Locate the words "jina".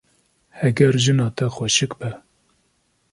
1.03-1.27